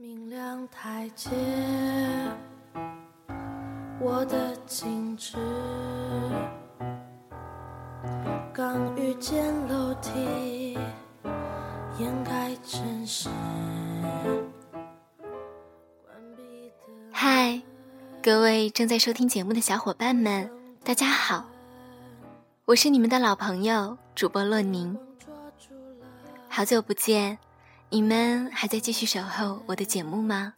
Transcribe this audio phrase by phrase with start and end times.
[0.00, 1.28] 明亮台阶，
[3.98, 5.36] 我的静止，
[8.54, 10.78] 刚遇见楼梯，
[11.98, 13.28] 掩盖真实。
[17.10, 17.60] 嗨，
[18.22, 20.48] 各位正在收听节目的小伙伴们，
[20.84, 21.44] 大家好，
[22.66, 24.96] 我是你们的老朋友主播洛宁，
[26.48, 27.36] 好久不见。
[27.90, 30.52] 你们还在继续守候我的节目吗？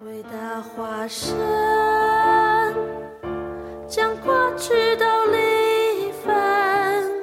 [0.00, 1.32] 伟大化身，
[3.88, 7.22] 将过去都离分，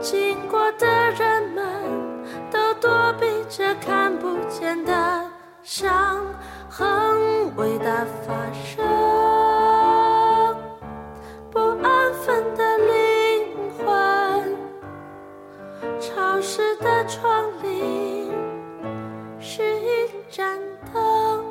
[0.00, 1.64] 经过的人们
[2.48, 5.28] 都躲避着看不见的
[5.64, 6.24] 伤
[6.70, 7.54] 痕。
[7.56, 8.86] 伟大发生，
[17.12, 18.30] 窗棂
[19.38, 20.58] 是一盏
[20.94, 21.44] 灯。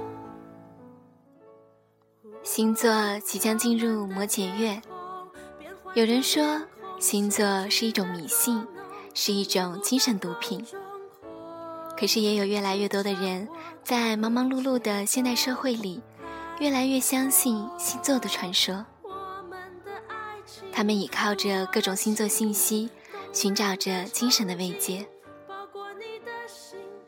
[2.41, 4.81] 星座即将进入摩羯月，
[5.93, 6.59] 有人说
[6.99, 8.65] 星座是一种迷信，
[9.13, 10.65] 是一种精神毒品。
[11.95, 13.47] 可是也有越来越多的人
[13.83, 16.01] 在忙忙碌碌的现代社会里，
[16.59, 18.83] 越来越相信星座的传说。
[20.71, 22.89] 他们倚靠着各种星座信息，
[23.31, 25.07] 寻找着精神的慰藉。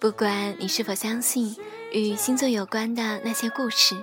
[0.04, 1.56] 不管你是否相信
[1.94, 3.96] 与星座有关的那些故事。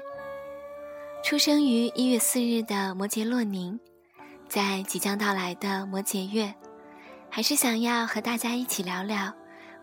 [1.23, 3.79] 出生于一月四日的摩羯洛宁，
[4.49, 6.55] 在即将到来的摩羯月，
[7.29, 9.31] 还是想要和大家一起聊聊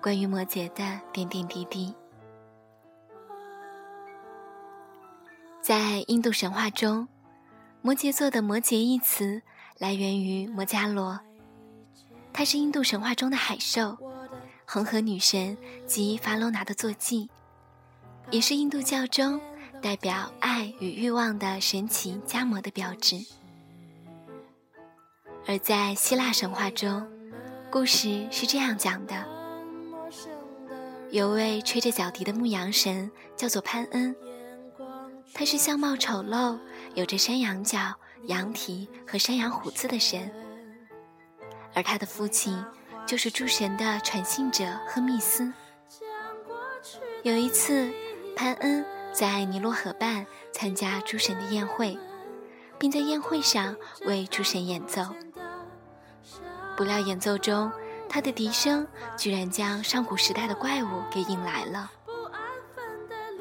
[0.01, 1.93] 关于摩羯的点点滴滴。
[5.61, 7.07] 在印度神话中，
[7.83, 9.39] 摩羯座的“摩羯”一词
[9.77, 11.19] 来源于摩迦罗，
[12.33, 13.95] 它是印度神话中的海兽，
[14.69, 17.29] 恒河女神及法罗拿的坐骑，
[18.29, 19.39] 也是印度教中。
[19.79, 23.15] 代表爱与欲望的神奇加摩的标志。
[25.45, 27.07] 而在希腊神话中，
[27.69, 29.23] 故事是这样讲的：
[31.11, 34.13] 有位吹着角笛的牧羊神，叫做潘恩。
[35.31, 36.59] 他是相貌丑陋、
[36.95, 37.93] 有着山羊角、
[38.23, 40.29] 羊蹄和山羊胡子的神。
[41.75, 42.61] 而他的父亲
[43.07, 45.51] 就是诸神的传信者赫密斯。
[47.23, 47.91] 有一次，
[48.35, 48.85] 潘恩。
[49.13, 51.97] 在尼罗河畔参加诸神的宴会，
[52.77, 53.75] 并在宴会上
[54.05, 55.01] 为诸神演奏。
[56.75, 57.71] 不料演奏中，
[58.07, 58.85] 他的笛声
[59.17, 61.89] 居然将上古时代的怪物给引来了。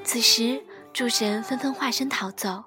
[0.02, 2.64] 此时，诸神纷纷化身逃走，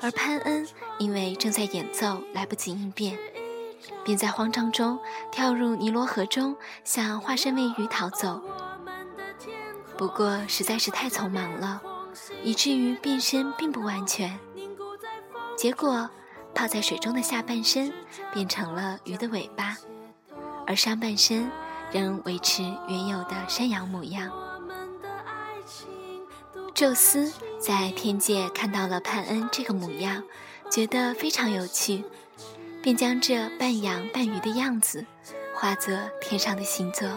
[0.00, 0.64] 而潘恩
[1.00, 3.18] 因为正在演奏，来不及应变，
[4.04, 4.98] 便在慌张中
[5.30, 8.40] 跳入尼罗河中，想化身为鱼逃走。
[9.96, 11.80] 不过实在是太匆忙了。
[12.42, 14.38] 以至于变身并不完全，
[15.56, 16.10] 结果
[16.54, 17.90] 泡在水中的下半身
[18.34, 19.78] 变成了鱼的尾巴，
[20.66, 21.50] 而上半身
[21.90, 24.30] 仍维持原有的山羊模样。
[26.74, 30.22] 宙斯在天界看到了潘恩这个模样，
[30.70, 32.04] 觉得非常有趣，
[32.82, 35.06] 便将这半羊半鱼的样子
[35.54, 37.08] 画作天上的星座。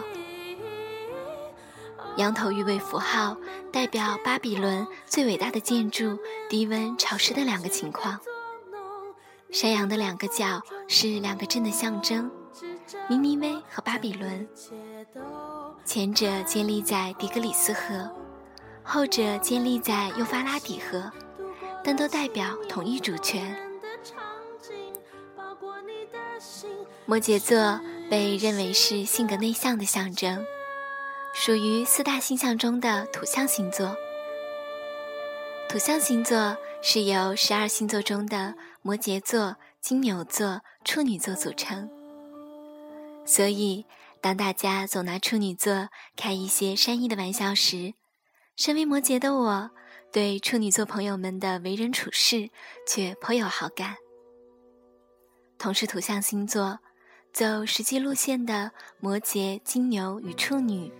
[2.16, 3.36] 羊头鱼尾符号，
[3.72, 6.18] 代表巴比伦最伟大的建筑——
[6.48, 8.18] 低温潮湿的两个情况。
[9.50, 12.30] 山羊的两个角是两个镇的象征：
[13.08, 14.48] 尼尼微和巴比伦。
[15.84, 18.10] 前者建立在底格里斯河，
[18.82, 21.10] 后者建立在幼发拉底河，
[21.84, 23.56] 但都代表同一主权。
[27.08, 27.80] 摩羯座
[28.10, 30.44] 被认为是性格内向的象征。
[31.32, 33.94] 属于四大星象中的土象星座。
[35.68, 41.88] 土象星座是由十二星座中的摩羯座、金牛座、处女座组成。
[43.24, 43.84] 所以，
[44.20, 47.94] 当大家总拿处女座开一些善意的玩笑时，
[48.56, 49.70] 身为摩羯的我，
[50.10, 52.50] 对处女座朋友们的为人处事
[52.88, 53.94] 却颇有好感。
[55.58, 56.78] 同是土象星座，
[57.36, 60.90] 走实际路线的摩羯、金牛与处女。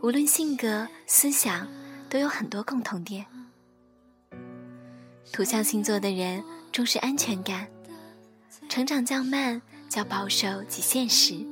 [0.00, 1.68] 无论性格、思想，
[2.08, 3.26] 都有很多共同点。
[5.30, 6.42] 土象星座的人
[6.72, 7.68] 重视安全感，
[8.70, 9.60] 成长较慢，
[9.90, 11.44] 较保守及现实。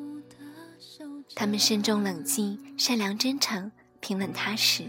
[1.35, 3.71] 他们慎重冷静、善良真诚、
[4.01, 4.85] 平稳踏实。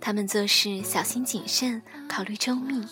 [0.00, 2.84] 他们做事小心谨慎，考虑周密。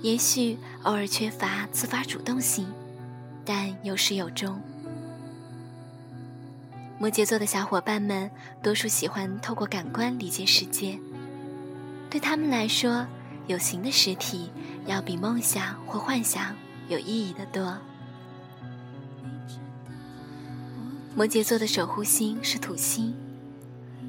[0.00, 2.66] 也许偶尔缺乏自发主动性，
[3.48, 4.60] 但有始有终。
[6.98, 8.30] 摩羯座的小伙伴们
[8.62, 10.98] 多数喜欢透过感官理解世界，
[12.10, 13.06] 对他们来说，
[13.46, 14.50] 有形的实体
[14.84, 16.54] 要比梦想或幻想
[16.88, 17.78] 有意义的多。
[21.14, 23.16] 摩羯座的守护星是土星，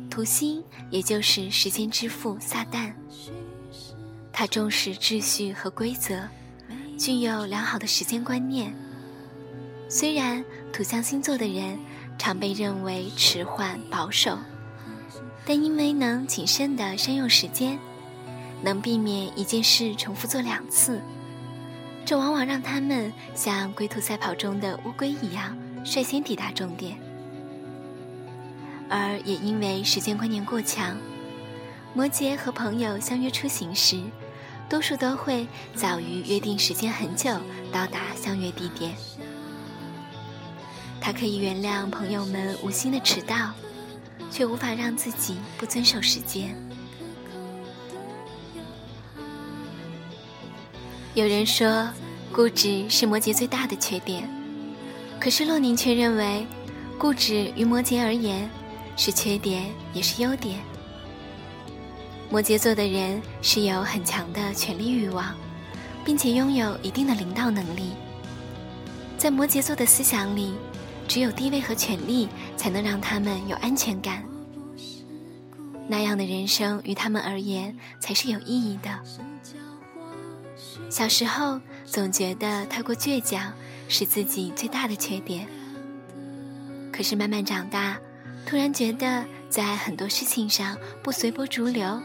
[0.09, 2.91] 土星也就是时间之父撒旦。
[4.33, 6.27] 他重视秩序和规则，
[6.97, 8.75] 具有良好的时间观念。
[9.91, 11.80] 虽然土象星座的人
[12.19, 14.38] 常被认为迟缓保守，
[15.47, 17.80] 但因为能谨慎地善用时间，
[18.62, 21.01] 能避免一件事重复做两次，
[22.06, 26.95] 这往往让他们像龟兔赛跑中的乌龟一样率先抵达终点。
[28.88, 30.95] 而也因为时间观念过强，
[31.95, 34.00] 摩羯和朋友相约出行时。
[34.69, 37.31] 多数都会早于约定时间很久
[37.71, 38.94] 到达相约地点。
[41.11, 43.51] 他可以原谅朋友们无心的迟到，
[44.29, 46.56] 却无法让自己不遵守时间。
[51.15, 51.89] 有人说，
[52.31, 54.29] 固执是摩羯最大的缺点，
[55.19, 56.45] 可是洛宁却认为，
[57.00, 58.47] 固执于摩羯而言，
[58.95, 60.59] 是缺点也是优点。
[62.29, 65.35] 摩羯座的人是有很强的权力欲望，
[66.05, 67.94] 并且拥有一定的领导能力。
[69.17, 70.53] 在摩羯座的思想里，
[71.09, 74.23] 只有地位和权力才能让他们有安全感。
[75.88, 79.00] 那样的人生于他们而言才是有意义的。
[80.88, 83.51] 小时候总觉得太过倔强
[83.88, 85.47] 是自己最大的缺点，
[86.91, 87.97] 可是慢慢长大，
[88.45, 92.00] 突然觉得在很多事情上不随波逐流。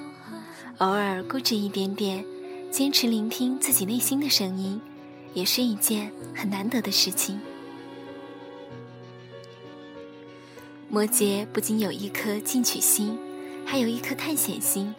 [0.78, 2.24] 偶尔固执一点点，
[2.70, 4.80] 坚持聆听自己内心的声音，
[5.34, 7.38] 也是一件很难得的事情。
[10.88, 13.18] 摩羯不仅有一颗进取心，
[13.66, 14.94] 还有一颗探险心。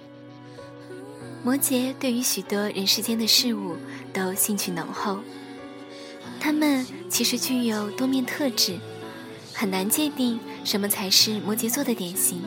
[1.43, 3.77] 摩羯对于许多人世间的事物
[4.11, 5.19] 都兴趣浓厚，
[6.39, 8.77] 他们其实具有多面特质，
[9.53, 12.41] 很难界定什么才是摩羯座的典型。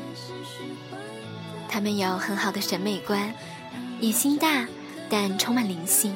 [1.69, 3.32] 他们有很好的审美观，
[4.00, 4.67] 野心大，
[5.08, 6.12] 但充满灵性，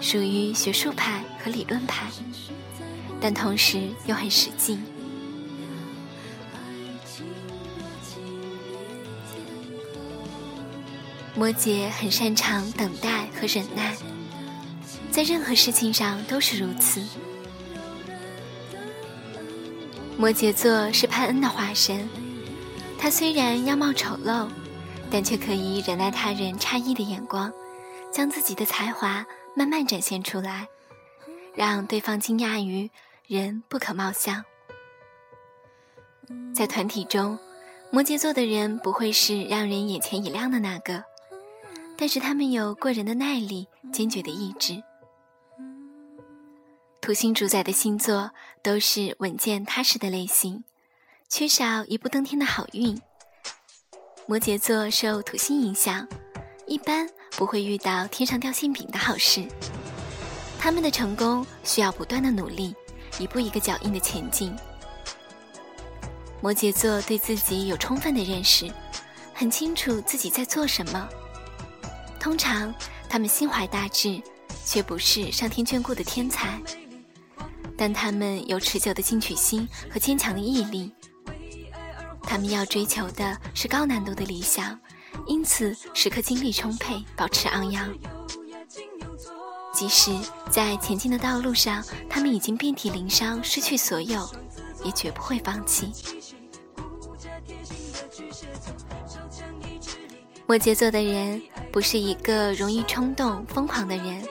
[0.00, 2.06] 属于学术派和理论派，
[3.20, 4.78] 但同时又很实际。
[11.40, 13.96] 摩羯很擅长等待和忍耐，
[15.10, 17.02] 在任何事情上都是如此。
[20.18, 22.06] 摩羯座是潘恩的化身。
[22.98, 24.46] 他虽然样貌丑陋，
[25.10, 27.50] 但却可以忍耐他人诧异的眼光，
[28.12, 29.24] 将自己的才华
[29.56, 30.68] 慢慢展现出来，
[31.54, 32.90] 让对方惊讶于
[33.26, 34.44] 人不可貌相。
[36.54, 37.38] 在团体中，
[37.90, 41.02] 摩羯座的人不会是让人眼前一亮的那个，
[42.00, 44.82] 但是他们有过人的耐力、坚决的意志。
[47.02, 48.30] 土星主宰的星座
[48.62, 50.64] 都是稳健踏实的类型。
[51.28, 52.98] 缺少一步登天的好运。
[54.24, 56.08] 摩羯座受土星影响，
[56.66, 59.46] 一般不会遇到天上掉馅饼的好事。
[60.58, 62.74] 他们的成功需要不断的努力，
[63.18, 64.56] 一步一个脚印的前进。
[66.40, 68.72] 摩羯座对自己有充分的认识，
[69.34, 71.06] 很清楚自己在做什么。
[72.20, 72.72] 通常，
[73.08, 74.22] 他们心怀大志，
[74.64, 76.60] 却不是上天眷顾的天才，
[77.76, 80.92] 但他们有持久的进取心和坚强的毅力。
[82.22, 84.78] 他们要追求的是高难度的理想，
[85.26, 87.92] 因此时刻精力充沛，保持昂扬。
[89.72, 90.14] 即使
[90.50, 94.28] 在前进的道路上，他们已经遍体鳞伤，失去所有，
[94.84, 95.90] 也绝不会放弃。
[100.46, 101.40] 摩羯座的人
[101.72, 104.22] 不是一个容易冲动、疯狂的人，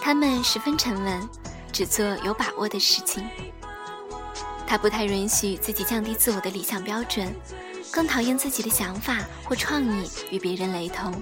[0.00, 1.28] 他们十分沉稳，
[1.72, 3.24] 只做有把握的事情。
[4.66, 7.32] 他不太允许自己降低自我的理想标准，
[7.90, 11.12] 更讨厌自己的想法或创意与别人雷同。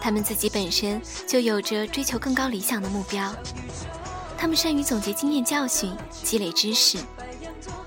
[0.00, 3.32] 他们自己本身就有着追求更高理想的目标，
[4.36, 6.98] 他们善于总结经验教训，积累知识。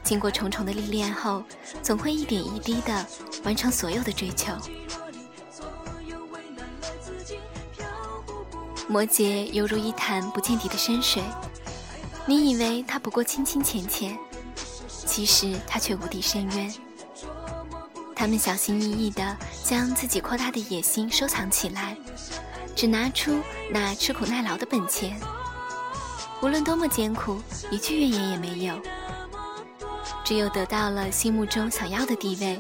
[0.04, 1.44] 经过重重的历练后，
[1.82, 3.06] 总会一点一滴地
[3.44, 4.54] 完成所有的追求。
[8.88, 11.24] 摩羯犹如一潭不见底的深水。
[12.26, 14.18] 你以为他不过清清浅浅，
[14.88, 16.74] 其实他却无底深渊。
[18.16, 21.96] 他们小心翼翼地将自己扩大的野心收藏起来，
[22.76, 23.40] 只拿出
[23.72, 25.20] 那吃苦耐劳的本钱。
[26.42, 28.80] 无论多么艰苦，一句怨言也没有。
[30.24, 32.60] 只有得到了心目中想要的地位，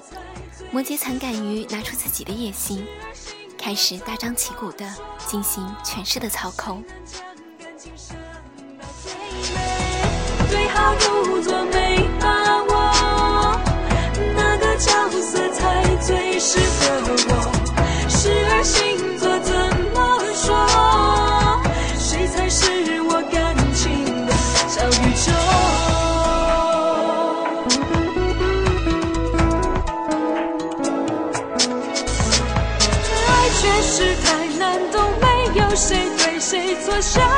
[0.72, 2.86] 摩羯才敢于拿出自己的野心，
[3.65, 4.86] 开始大张旗鼓地
[5.17, 6.84] 进行权势的操控。
[33.65, 37.35] 爱确实太难懂，没有谁对谁错，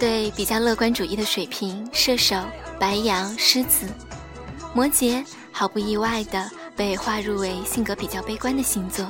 [0.00, 2.34] 对比较乐观主义的水瓶、射手、
[2.78, 3.86] 白羊、狮子、
[4.74, 9.06] 摩羯，毫不意外地被划入为性格比较悲观的星座。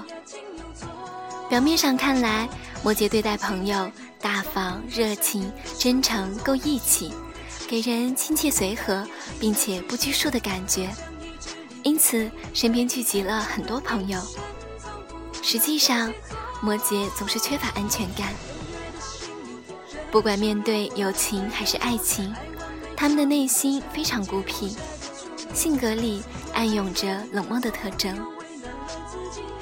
[1.48, 2.48] 表面上看来，
[2.82, 3.88] 摩羯对待朋友
[4.20, 7.12] 大方、热情、真诚、够义气，
[7.68, 9.06] 给人亲切随和
[9.38, 10.90] 并且不拘束的感觉，
[11.84, 14.20] 因此身边聚集了很多朋友。
[15.40, 16.12] 实际上，
[16.60, 18.34] 摩羯总是缺乏安全感。
[20.10, 22.34] 不管面对友情还是爱情，
[22.96, 24.76] 他们的内心非常孤僻，
[25.54, 28.18] 性格里暗涌着冷漠的特征。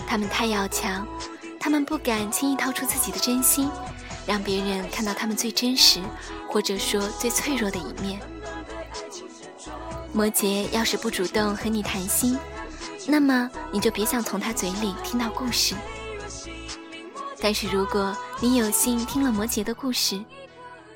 [0.07, 1.07] 他们太要强。
[1.61, 3.69] 他们不敢轻易掏出自己的真心，
[4.25, 6.01] 让别人看到他们最真实，
[6.49, 8.19] 或者说最脆弱的一面。
[10.13, 12.39] 摩羯要是不主动和你谈心，
[13.07, 15.75] 那么你就别想从他嘴里听到故事。
[17.41, 20.25] 但是如果你有幸听了摩羯的故事，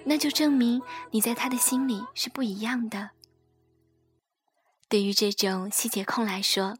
[0.04, 3.10] 那就证明你在他的心里是不一样的。
[4.88, 6.76] 对于这种细节控来说，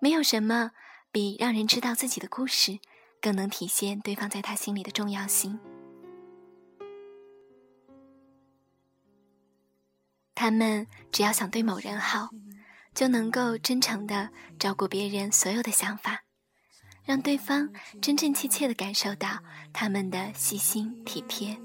[0.00, 0.70] 没有什么
[1.10, 2.78] 比让人知道自己的故事。
[3.20, 5.60] 更能体现对方在他心里的重要性。
[10.34, 12.30] 他们只要想对某人好，
[12.92, 16.24] 就能够真诚的照顾别人所有的想法，
[17.04, 19.38] 让对方真真切切的感受到
[19.72, 21.56] 他们的细心体贴。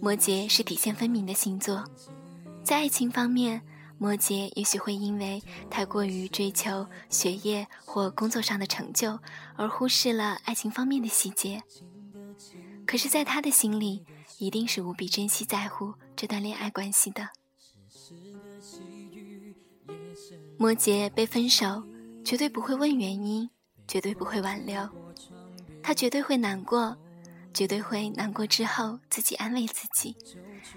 [0.00, 1.84] 摩羯是底线分明的星座，
[2.64, 3.60] 在爱情方面。
[3.98, 9.18] 摩羯也许会因为太过于追求学业或工作上的成就，
[9.56, 11.62] 而忽视了爱情方面的细节。
[12.86, 14.02] 可是，在他的心里，
[14.38, 17.28] 一定是无比珍惜在乎这段恋爱关系的。
[20.56, 21.82] 摩羯被分手，
[22.24, 23.50] 绝对不会问原因，
[23.86, 24.88] 绝对不会挽留，
[25.82, 26.96] 他绝对会难过，
[27.52, 30.16] 绝对会难过之后自己安慰自己，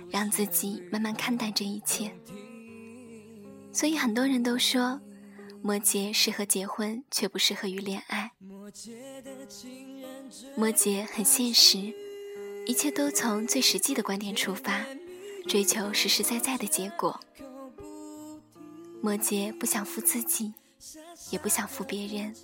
[0.09, 2.13] 让自己慢慢看淡这一切。
[3.71, 4.99] 所以很多人都说，
[5.61, 8.31] 摩羯适合结婚，却不适合于恋爱。
[10.55, 11.93] 摩羯很现实，
[12.65, 14.85] 一切都从最实际的观点出发，
[15.47, 17.19] 追求实实在在的结果。
[19.01, 20.53] 摩羯不想负自己，
[21.31, 22.35] 也不想负别人。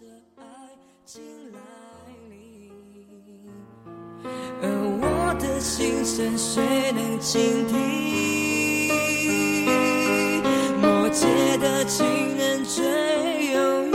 [5.59, 8.87] 的心声，谁能倾听？
[11.11, 11.25] 界
[11.57, 12.05] 的情
[12.37, 12.85] 人最
[13.51, 13.93] 忧郁，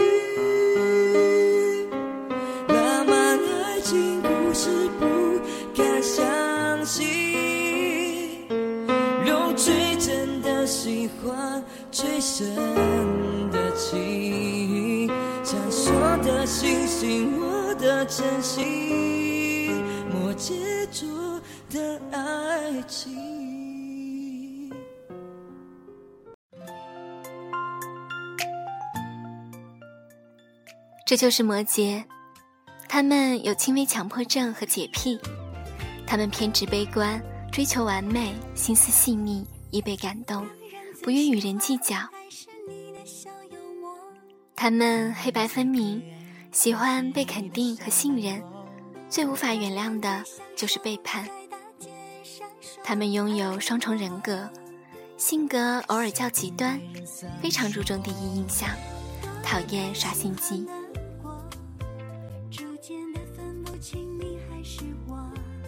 [2.68, 4.68] 浪漫爱情故事
[4.98, 5.06] 不
[5.74, 8.46] 敢相信，
[9.24, 12.54] 用最真的喜欢，最深
[13.50, 15.08] 的情，
[15.42, 20.73] 闪烁的星星，我的真心，摩羯座
[21.74, 23.12] 的爱情。
[31.04, 32.04] 这就是摩羯，
[32.88, 35.18] 他们有轻微强迫症和洁癖，
[36.06, 40.46] 他们偏执悲观，追求完美，心思细腻，易被感动，
[41.02, 41.96] 不愿与人计较。
[44.54, 46.00] 他们黑白分明，
[46.52, 48.40] 喜欢被肯定和信任，
[49.08, 50.22] 最无法原谅的
[50.54, 51.28] 就是背叛。
[52.86, 54.46] 他们拥有双重人格，
[55.16, 56.78] 性格偶尔较极端，
[57.42, 58.68] 非常注重第一印象，
[59.42, 60.66] 讨厌耍心机。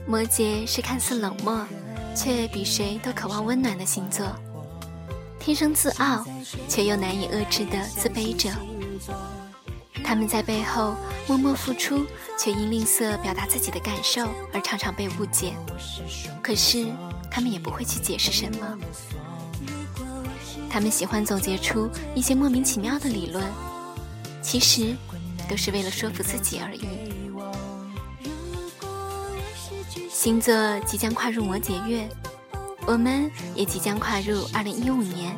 [0.06, 1.66] 摩羯是看似冷漠，
[2.14, 4.26] 却比谁都渴望温暖的星座。
[5.40, 6.22] 天生自傲，
[6.68, 8.50] 却又难以遏制的自卑者。
[10.06, 10.94] 他们在背后
[11.26, 12.06] 默默付出，
[12.38, 15.52] 却因吝啬表达自己的感受而常常被误解。
[16.40, 16.86] 可是
[17.28, 18.78] 他们也不会去解释什么。
[20.70, 23.44] 他们喜欢总结出一些莫名其妙的理论，
[24.40, 24.94] 其实
[25.48, 26.86] 都是为了说服自己而已。
[30.08, 30.54] 星座
[30.86, 32.08] 即将跨入摩羯月，
[32.86, 35.36] 我们也即将跨入二零一五年。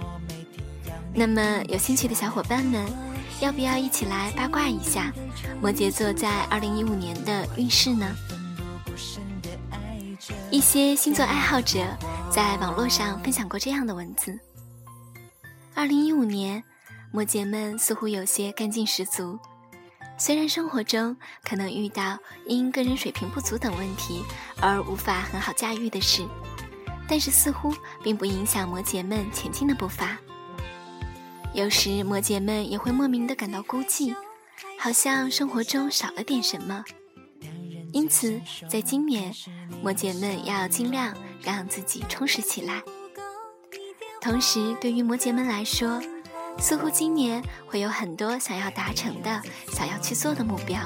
[1.14, 3.07] 那么，有兴趣的小伙伴们。
[3.40, 5.12] 要不要一起来八卦一下
[5.60, 8.06] 摩羯座在二零一五年的运势呢？
[10.50, 11.78] 一些星座爱好者
[12.30, 14.36] 在网络上分享过这样的文字：
[15.72, 16.62] 二零一五年，
[17.12, 19.38] 摩羯们似乎有些干劲十足。
[20.16, 24.20] 虽然生活中可能遇到因个人水平不足等问题
[24.60, 26.26] 而无法很好驾驭的事，
[27.06, 30.18] 但是似乎并不影响摩羯们前进的步伐。
[31.58, 34.14] 有时摩羯们也会莫名的感到孤寂，
[34.78, 36.84] 好像生活中少了点什么。
[37.92, 39.34] 因此，在今年，
[39.82, 41.12] 摩羯们要尽量
[41.42, 42.80] 让自己充实起来。
[44.20, 46.00] 同时，对于摩羯们来说，
[46.60, 50.78] 似乎今年会有很多想要达成的、想要去做的目标。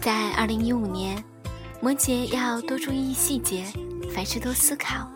[0.00, 1.22] 在二零一五年，
[1.80, 3.66] 摩羯要多注意细节，
[4.12, 5.08] 凡事多思考，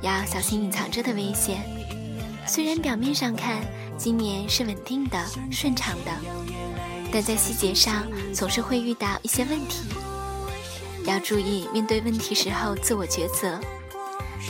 [0.00, 1.81] 要小心隐藏着的危险。
[2.46, 3.62] 虽然表面上看
[3.96, 5.18] 今年是稳定的、
[5.50, 6.10] 顺畅的，
[7.12, 9.88] 但在细节上总是会遇到一些问题。
[11.04, 13.58] 要注意面对问题时候自我抉择。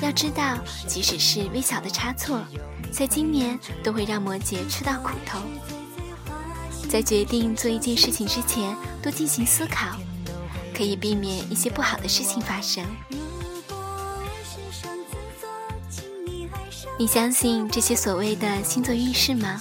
[0.00, 2.40] 要知道，即使是微小的差错，
[2.90, 5.38] 在今年都会让摩羯吃到苦头。
[6.88, 9.96] 在决定做一件事情之前，多进行思考，
[10.74, 12.84] 可以避免一些不好的事情发生。
[17.02, 19.60] 你相信这些所谓的星座运势吗？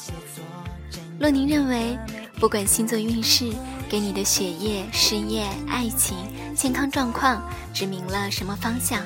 [1.19, 1.97] 洛宁认为，
[2.35, 3.51] 不管星座运势
[3.89, 6.15] 给你的学业、事业、爱情、
[6.55, 7.41] 健康状况
[7.73, 9.03] 指明了什么方向，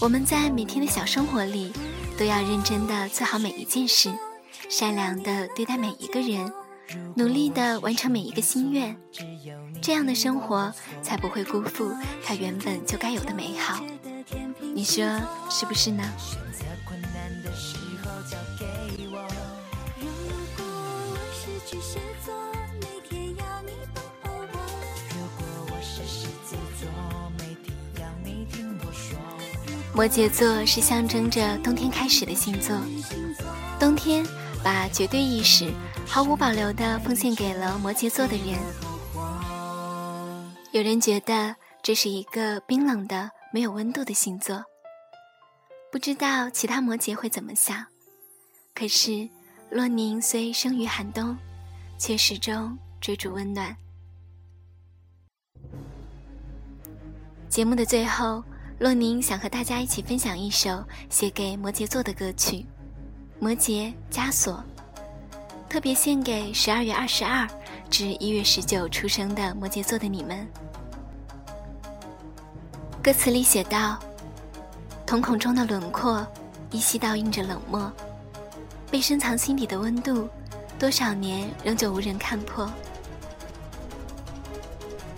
[0.00, 1.74] 我们在每天的小生活里
[2.16, 4.10] 都要认真的做好每一件事，
[4.70, 6.50] 善良的对待每一个人，
[7.14, 8.96] 努力的完成每一个心愿，
[9.82, 11.92] 这样的生活才不会辜负
[12.24, 13.84] 它原本就该有的美好。
[14.74, 15.04] 你说
[15.50, 16.02] 是不是呢？
[29.96, 32.76] 摩羯座是象征着冬天开始的星座，
[33.80, 34.22] 冬天
[34.62, 35.72] 把绝对意识
[36.06, 38.58] 毫无保留地奉献给了摩羯座的人。
[40.70, 44.62] 有人觉得这是一个冰冷的、没有温度的星座，
[45.90, 47.86] 不知道其他摩羯会怎么想。
[48.74, 49.26] 可是，
[49.70, 51.34] 洛宁虽生于寒冬，
[51.96, 53.74] 却始终追逐温暖。
[57.48, 58.44] 节目的最后。
[58.78, 62.56] 洛宁想和大家一起分享一首写给摩羯座的歌曲
[63.38, 64.52] 《摩羯枷锁》，
[65.66, 67.48] 特别献给十二月二十二
[67.88, 70.46] 至一月十九出生的摩羯座的你们。
[73.02, 73.98] 歌词里写道
[75.06, 76.26] ：“瞳孔中的轮廓
[76.70, 77.90] 依稀倒映着冷漠，
[78.90, 80.28] 被深藏心底的温度，
[80.78, 82.70] 多少年仍旧无人看破。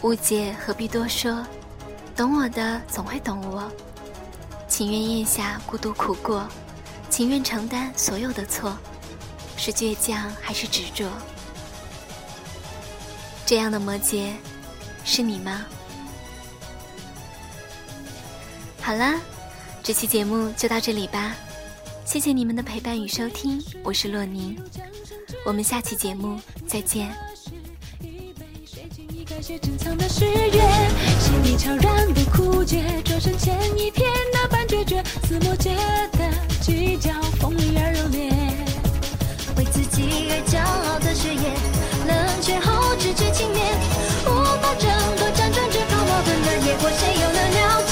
[0.03, 1.45] 误解何必多说。”
[2.19, 3.71] 懂我的总会懂我，
[4.67, 6.45] 情愿咽下孤独苦过，
[7.09, 8.77] 情愿承担所有的错，
[9.57, 11.09] 是倔强还是执着？
[13.47, 14.33] 这样的摩羯，
[15.05, 15.65] 是你吗？
[18.83, 19.15] 好了，
[19.81, 21.37] 这期节目就到这里吧，
[22.05, 24.61] 谢谢你们的陪伴与收听，我是洛宁，
[25.47, 27.17] 我们下期节目再见。
[29.41, 30.61] 那些珍藏的誓约，
[31.21, 35.77] 心底悄然的枯竭，转身前一天那般决绝，似魔界
[36.19, 36.29] 的
[36.61, 38.33] 计较，锋利而热烈。
[39.57, 41.55] 为自己而骄傲的血液，
[42.09, 43.63] 冷却后直觉轻蔑，
[44.27, 47.83] 无法挣脱辗转之中矛盾的野火，谁又能了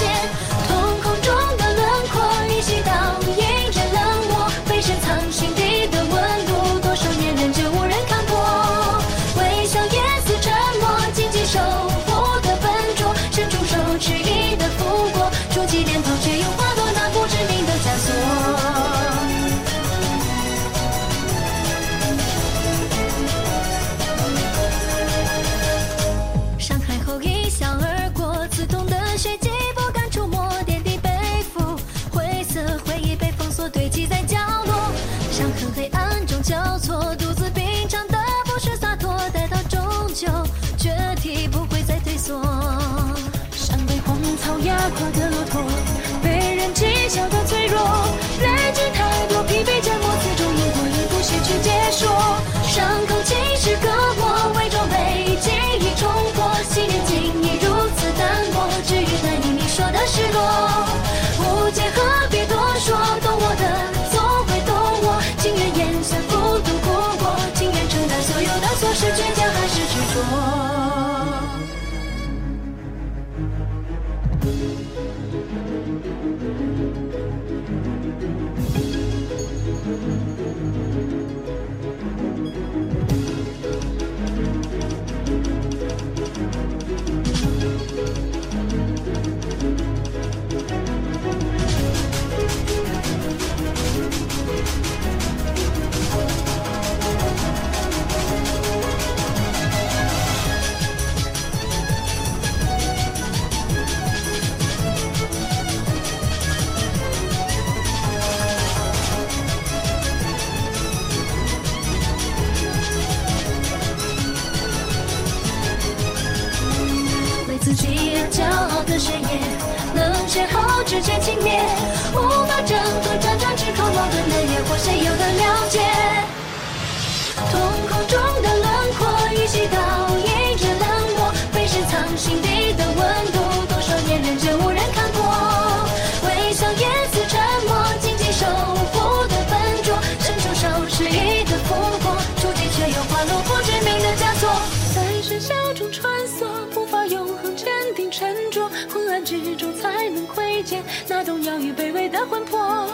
[149.26, 152.86] 之中才能窥见那动摇与卑微的魂魄。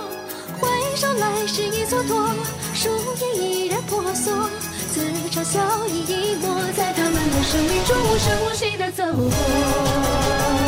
[0.58, 0.66] 回
[0.96, 2.32] 首来时已蹉跎，
[2.72, 2.88] 树
[3.20, 4.48] 叶依然婆娑，
[4.94, 10.61] 自嘲笑意一抹，在他们的生命中无声无息地走过。